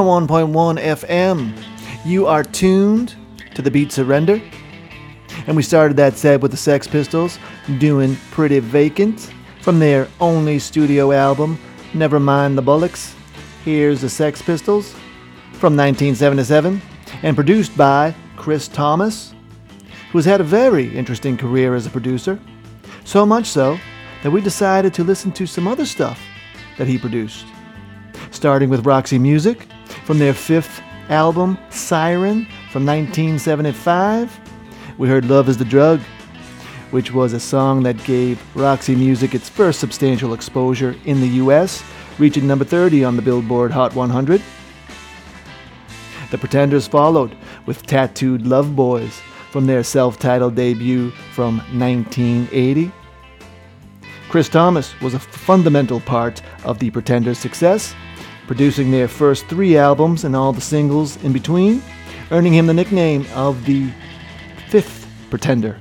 101.1 0.00 0.80
FM. 0.80 1.52
You 2.04 2.26
are 2.26 2.44
tuned 2.44 3.14
to 3.54 3.62
the 3.62 3.70
beat 3.70 3.92
Surrender. 3.92 4.40
And 5.46 5.56
we 5.56 5.62
started 5.62 5.96
that 5.96 6.16
set 6.16 6.40
with 6.40 6.50
the 6.50 6.56
Sex 6.56 6.86
Pistols 6.86 7.38
doing 7.78 8.16
Pretty 8.30 8.60
Vacant 8.60 9.32
from 9.60 9.78
their 9.78 10.08
only 10.20 10.58
studio 10.58 11.12
album, 11.12 11.58
Never 11.94 12.20
Mind 12.20 12.56
the 12.56 12.62
Bollocks. 12.62 13.14
Here's 13.64 14.00
the 14.00 14.08
Sex 14.08 14.42
Pistols 14.42 14.92
from 15.52 15.76
1977 15.76 16.80
and 17.22 17.34
produced 17.34 17.76
by 17.76 18.14
Chris 18.36 18.68
Thomas, 18.68 19.34
who 20.12 20.18
has 20.18 20.24
had 20.24 20.40
a 20.40 20.44
very 20.44 20.94
interesting 20.96 21.36
career 21.36 21.74
as 21.74 21.86
a 21.86 21.90
producer. 21.90 22.38
So 23.04 23.26
much 23.26 23.46
so 23.46 23.78
that 24.22 24.30
we 24.30 24.40
decided 24.40 24.94
to 24.94 25.04
listen 25.04 25.32
to 25.32 25.46
some 25.46 25.66
other 25.66 25.86
stuff 25.86 26.20
that 26.76 26.86
he 26.86 26.98
produced, 26.98 27.46
starting 28.30 28.68
with 28.68 28.86
Roxy 28.86 29.18
Music 29.18 29.66
from 30.08 30.18
their 30.18 30.32
fifth 30.32 30.80
album, 31.10 31.58
Siren, 31.68 32.46
from 32.72 32.86
1975, 32.86 34.40
we 34.96 35.06
heard 35.06 35.26
Love 35.26 35.50
is 35.50 35.58
the 35.58 35.66
Drug, 35.66 36.00
which 36.92 37.12
was 37.12 37.34
a 37.34 37.38
song 37.38 37.82
that 37.82 38.02
gave 38.04 38.42
Roxy 38.56 38.96
Music 38.96 39.34
its 39.34 39.50
first 39.50 39.80
substantial 39.80 40.32
exposure 40.32 40.96
in 41.04 41.20
the 41.20 41.28
US, 41.44 41.84
reaching 42.18 42.46
number 42.46 42.64
30 42.64 43.04
on 43.04 43.16
the 43.16 43.22
Billboard 43.22 43.70
Hot 43.70 43.94
100. 43.94 44.40
The 46.30 46.38
Pretenders 46.38 46.88
followed 46.88 47.36
with 47.66 47.82
Tattooed 47.82 48.46
Love 48.46 48.74
Boys 48.74 49.20
from 49.50 49.66
their 49.66 49.82
self 49.82 50.18
titled 50.18 50.54
debut 50.54 51.10
from 51.34 51.58
1980. 51.78 52.90
Chris 54.30 54.48
Thomas 54.48 54.98
was 55.02 55.12
a 55.12 55.18
fundamental 55.18 56.00
part 56.00 56.40
of 56.64 56.78
the 56.78 56.90
Pretenders' 56.90 57.36
success, 57.36 57.94
producing 58.48 58.90
their 58.90 59.06
first 59.06 59.46
three 59.46 59.76
albums 59.76 60.24
and 60.24 60.34
all 60.34 60.54
the 60.54 60.60
singles 60.60 61.22
in 61.22 61.32
between, 61.34 61.82
earning 62.30 62.54
him 62.54 62.66
the 62.66 62.74
nickname 62.74 63.26
of 63.34 63.64
the 63.66 63.88
Fifth 64.70 65.06
Pretender, 65.28 65.78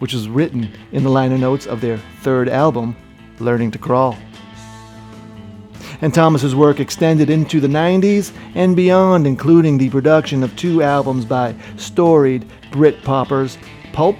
which 0.00 0.12
was 0.12 0.28
written 0.28 0.70
in 0.90 1.04
the 1.04 1.08
liner 1.08 1.38
notes 1.38 1.66
of 1.66 1.80
their 1.80 1.96
third 2.20 2.48
album, 2.48 2.96
Learning 3.38 3.70
to 3.70 3.78
Crawl. 3.78 4.18
And 6.00 6.12
Thomas's 6.12 6.54
work 6.54 6.80
extended 6.80 7.30
into 7.30 7.60
the 7.60 7.68
90s 7.68 8.36
and 8.56 8.74
beyond, 8.74 9.24
including 9.24 9.78
the 9.78 9.88
production 9.90 10.42
of 10.42 10.54
two 10.56 10.82
albums 10.82 11.24
by 11.24 11.54
storied 11.76 12.44
Brit 12.72 13.02
poppers 13.04 13.56
Pulp. 13.92 14.18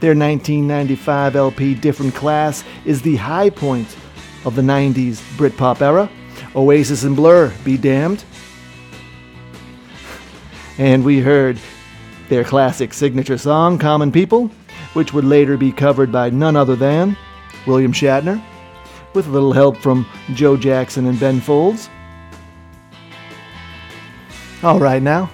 Their 0.00 0.16
1995 0.16 1.36
LP 1.36 1.74
Different 1.76 2.14
Class 2.16 2.64
is 2.84 3.00
the 3.00 3.14
high 3.16 3.50
point 3.50 3.96
of 4.44 4.56
the 4.56 4.62
90s 4.62 5.20
Britpop 5.36 5.80
era. 5.80 6.10
Oasis 6.56 7.02
and 7.02 7.16
Blur, 7.16 7.52
be 7.64 7.76
damned. 7.76 8.24
And 10.78 11.04
we 11.04 11.20
heard 11.20 11.58
their 12.28 12.44
classic 12.44 12.92
signature 12.94 13.38
song, 13.38 13.78
Common 13.78 14.10
People, 14.10 14.50
which 14.94 15.12
would 15.12 15.24
later 15.24 15.56
be 15.56 15.72
covered 15.72 16.10
by 16.10 16.30
none 16.30 16.56
other 16.56 16.76
than 16.76 17.16
William 17.66 17.92
Shatner, 17.92 18.42
with 19.14 19.26
a 19.26 19.30
little 19.30 19.52
help 19.52 19.76
from 19.76 20.06
Joe 20.34 20.56
Jackson 20.56 21.06
and 21.06 21.18
Ben 21.18 21.40
Folds. 21.40 21.88
All 24.62 24.78
right, 24.78 25.02
now. 25.02 25.30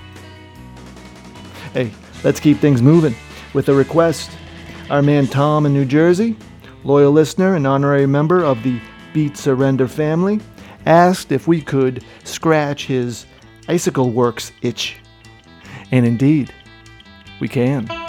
Hey, 1.73 1.93
let's 2.25 2.41
keep 2.41 2.59
things 2.59 2.83
moving 2.83 3.15
with 3.55 3.69
a 3.69 3.75
request. 3.75 4.31
Our 4.91 5.03
man 5.03 5.29
Tom 5.29 5.67
in 5.67 5.73
New 5.73 5.85
Jersey, 5.85 6.37
loyal 6.83 7.13
listener 7.13 7.55
and 7.55 7.67
honorary 7.67 8.07
member 8.07 8.43
of 8.43 8.63
the 8.63 8.81
Beat 9.13 9.37
Surrender 9.37 9.87
family, 9.87 10.41
asked 10.87 11.33
if 11.33 11.47
we 11.47 11.61
could 11.61 12.05
scratch 12.25 12.87
his 12.87 13.27
Icicle 13.69 14.11
Works 14.11 14.53
itch. 14.63 14.97
And 15.93 16.07
indeed, 16.07 16.53
we 17.41 17.49
can. 17.49 18.00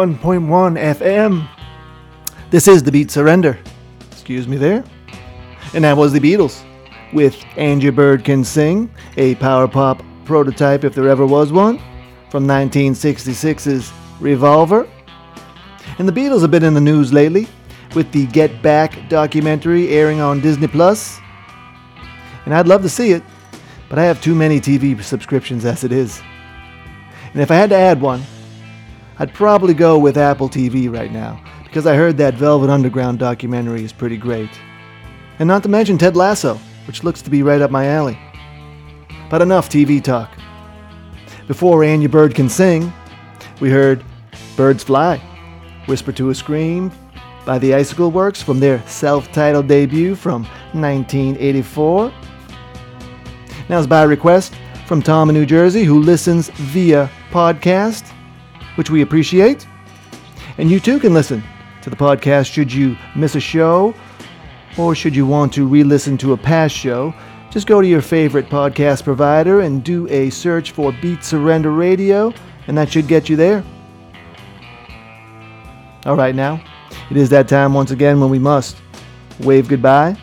101.1 0.00 0.78
FM. 0.96 1.46
This 2.48 2.66
is 2.66 2.82
The 2.82 2.90
Beat 2.90 3.10
Surrender. 3.10 3.58
Excuse 4.10 4.48
me 4.48 4.56
there. 4.56 4.82
And 5.74 5.84
that 5.84 5.94
was 5.94 6.14
the 6.14 6.18
Beatles 6.18 6.64
with 7.12 7.36
Your 7.54 7.92
Bird 7.92 8.24
Can 8.24 8.42
Sing, 8.42 8.90
a 9.18 9.34
power 9.34 9.68
pop 9.68 10.02
prototype 10.24 10.84
if 10.84 10.94
there 10.94 11.06
ever 11.06 11.26
was 11.26 11.52
one, 11.52 11.76
from 12.30 12.46
1966's 12.46 13.92
Revolver. 14.20 14.88
And 15.98 16.08
the 16.08 16.12
Beatles 16.12 16.40
have 16.40 16.50
been 16.50 16.64
in 16.64 16.72
the 16.72 16.80
news 16.80 17.12
lately 17.12 17.46
with 17.94 18.10
the 18.10 18.24
Get 18.28 18.62
Back 18.62 19.06
documentary 19.10 19.90
airing 19.90 20.22
on 20.22 20.40
Disney 20.40 20.66
Plus. 20.66 21.20
And 22.46 22.54
I'd 22.54 22.66
love 22.66 22.80
to 22.80 22.88
see 22.88 23.12
it, 23.12 23.22
but 23.90 23.98
I 23.98 24.04
have 24.04 24.22
too 24.22 24.34
many 24.34 24.62
TV 24.62 25.02
subscriptions 25.02 25.66
as 25.66 25.84
it 25.84 25.92
is. 25.92 26.22
And 27.34 27.42
if 27.42 27.50
I 27.50 27.56
had 27.56 27.68
to 27.68 27.76
add 27.76 28.00
one, 28.00 28.22
I'd 29.20 29.34
probably 29.34 29.74
go 29.74 29.98
with 29.98 30.16
Apple 30.16 30.48
TV 30.48 30.90
right 30.90 31.12
now, 31.12 31.38
because 31.64 31.86
I 31.86 31.94
heard 31.94 32.16
that 32.16 32.32
Velvet 32.32 32.70
Underground 32.70 33.18
documentary 33.18 33.84
is 33.84 33.92
pretty 33.92 34.16
great. 34.16 34.48
And 35.38 35.46
not 35.46 35.62
to 35.64 35.68
mention 35.68 35.98
Ted 35.98 36.16
Lasso, 36.16 36.58
which 36.86 37.04
looks 37.04 37.20
to 37.20 37.28
be 37.28 37.42
right 37.42 37.60
up 37.60 37.70
my 37.70 37.86
alley. 37.86 38.18
But 39.28 39.42
enough 39.42 39.68
TV 39.68 40.02
talk. 40.02 40.30
Before 41.46 41.84
Your 41.84 42.08
Bird 42.08 42.34
Can 42.34 42.48
Sing, 42.48 42.90
we 43.60 43.68
heard 43.68 44.02
Birds 44.56 44.84
Fly, 44.84 45.18
Whisper 45.84 46.12
to 46.12 46.30
a 46.30 46.34
Scream 46.34 46.90
by 47.44 47.58
the 47.58 47.74
Icicle 47.74 48.10
Works 48.10 48.42
from 48.42 48.58
their 48.58 48.82
self 48.86 49.30
titled 49.32 49.68
debut 49.68 50.14
from 50.14 50.44
1984. 50.72 52.10
Now 53.68 53.78
it's 53.78 53.86
by 53.86 54.04
request 54.04 54.54
from 54.86 55.02
Tom 55.02 55.28
in 55.28 55.34
New 55.34 55.44
Jersey, 55.44 55.84
who 55.84 56.00
listens 56.00 56.48
via 56.48 57.10
podcast, 57.30 58.09
which 58.76 58.90
we 58.90 59.02
appreciate. 59.02 59.66
And 60.58 60.70
you 60.70 60.80
too 60.80 60.98
can 60.98 61.14
listen 61.14 61.42
to 61.82 61.90
the 61.90 61.96
podcast 61.96 62.52
should 62.52 62.72
you 62.72 62.96
miss 63.14 63.34
a 63.34 63.40
show 63.40 63.94
or 64.78 64.94
should 64.94 65.16
you 65.16 65.26
want 65.26 65.52
to 65.54 65.66
re 65.66 65.82
listen 65.82 66.16
to 66.18 66.32
a 66.32 66.36
past 66.36 66.74
show. 66.74 67.14
Just 67.50 67.66
go 67.66 67.80
to 67.80 67.86
your 67.86 68.00
favorite 68.02 68.48
podcast 68.48 69.02
provider 69.04 69.60
and 69.60 69.82
do 69.82 70.06
a 70.08 70.30
search 70.30 70.70
for 70.70 70.92
Beat 71.02 71.24
Surrender 71.24 71.72
Radio, 71.72 72.32
and 72.68 72.78
that 72.78 72.92
should 72.92 73.08
get 73.08 73.28
you 73.28 73.34
there. 73.34 73.64
All 76.06 76.16
right, 76.16 76.34
now, 76.34 76.62
it 77.10 77.16
is 77.16 77.28
that 77.30 77.48
time 77.48 77.74
once 77.74 77.90
again 77.90 78.20
when 78.20 78.30
we 78.30 78.38
must 78.38 78.76
wave 79.40 79.68
goodbye. 79.68 80.16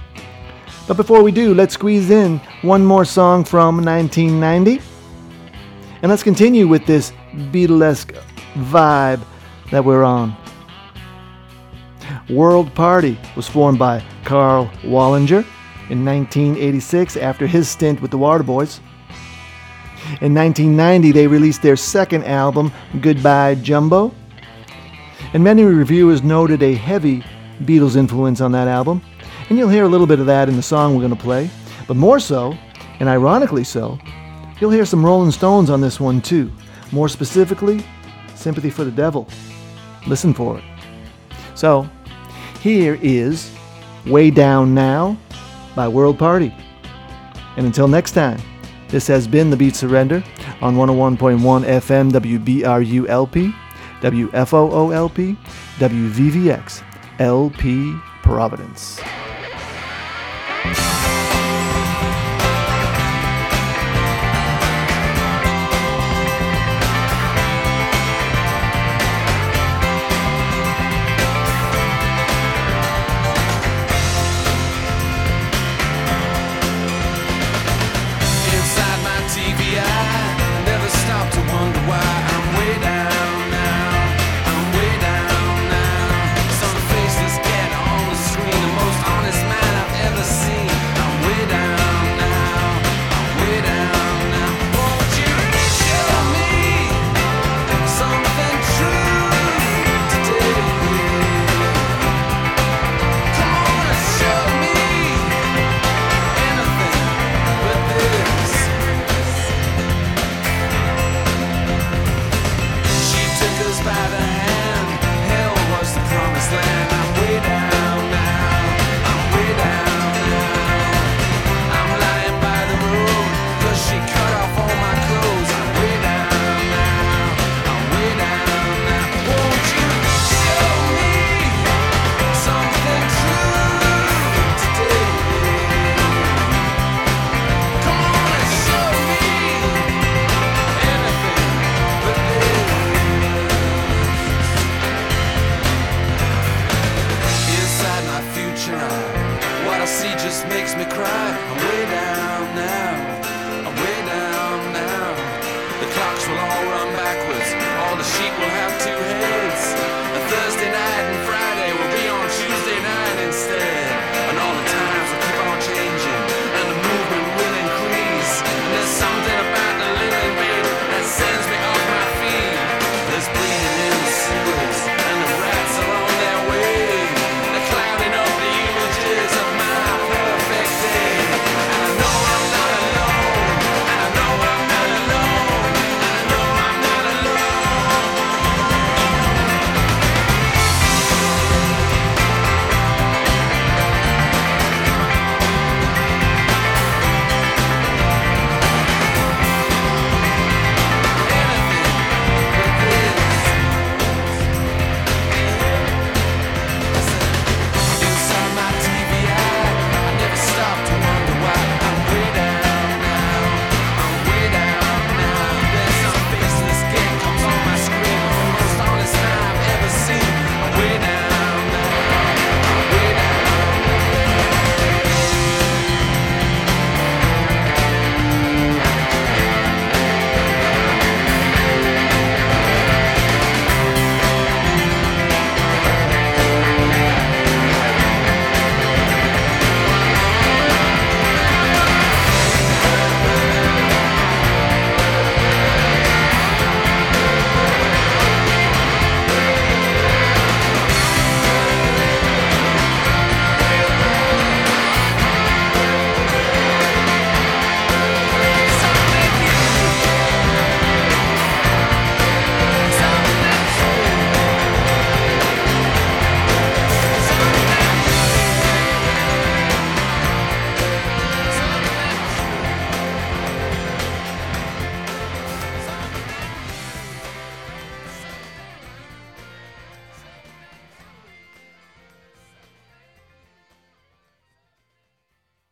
But 0.88 0.96
before 0.96 1.22
we 1.22 1.34
do, 1.34 1.54
let's 1.54 1.74
squeeze 1.74 2.10
in 2.10 2.40
one 2.62 2.86
more 2.86 3.04
song 3.04 3.44
from 3.44 3.84
1990. 3.84 4.82
And 6.02 6.10
let's 6.10 6.24
continue 6.24 6.68
with 6.68 6.86
this 6.86 7.12
Beatlesque 7.52 8.16
vibe 8.58 9.22
that 9.72 9.84
we're 9.84 10.04
on. 10.04 10.36
World 12.30 12.74
Party 12.74 13.18
was 13.36 13.48
formed 13.48 13.80
by 13.80 14.04
Karl 14.24 14.68
Wallinger 14.84 15.46
in 15.90 16.04
1986 16.04 17.18
after 17.18 17.48
his 17.48 17.70
stint 17.70 18.02
with 18.02 18.12
the 18.12 18.18
Waterboys. 18.18 18.80
In 20.22 20.34
1990, 20.34 21.12
they 21.12 21.28
released 21.28 21.62
their 21.62 21.76
second 21.76 22.24
album, 22.24 22.72
Goodbye 23.02 23.56
Jumbo. 23.56 24.14
And 25.34 25.44
many 25.44 25.64
reviewers 25.64 26.24
noted 26.24 26.64
a 26.64 26.74
heavy 26.74 27.24
Beatles 27.64 27.96
influence 27.96 28.40
on 28.40 28.52
that 28.54 28.68
album. 28.68 29.02
And 29.50 29.58
you'll 29.58 29.70
hear 29.70 29.84
a 29.84 29.90
little 29.90 30.08
bit 30.08 30.20
of 30.20 30.26
that 30.28 30.50
in 30.50 30.56
the 30.56 30.62
song 30.62 30.94
we're 30.94 31.02
going 31.02 31.16
to 31.16 31.22
play. 31.22 31.50
But 31.88 31.98
more 31.98 32.20
so, 32.20 32.58
and 33.00 33.10
ironically 33.10 33.64
so, 33.64 33.98
you'll 34.60 34.72
hear 34.72 34.86
some 34.86 35.06
Rolling 35.06 35.32
Stones 35.32 35.70
on 35.70 35.82
this 35.82 36.00
one 36.00 36.22
too. 36.22 36.52
More 36.92 37.10
specifically, 37.10 37.86
Sympathy 38.38 38.70
for 38.70 38.84
the 38.84 38.92
Devil. 38.92 39.28
Listen 40.08 40.34
for 40.34 40.58
it. 40.58 40.64
So, 41.56 41.90
here 42.62 42.98
is 43.02 43.52
Way 44.06 44.32
Down 44.32 44.74
Now 44.74 45.18
by 45.76 45.88
World 45.88 46.18
Party. 46.18 46.54
And 47.58 47.66
until 47.66 47.88
next 47.88 48.12
time, 48.12 48.40
this 48.90 49.08
has 49.08 49.28
been 49.28 49.50
The 49.50 49.58
Beat 49.58 49.76
Surrender 49.76 50.24
on 50.62 50.76
101.1 50.76 51.38
FM 51.66 52.12
WBRU-LP, 52.12 53.54
WFOO-LP, 54.02 55.38
WVVX, 55.80 56.84
LP 57.20 57.98
Providence. 58.22 59.02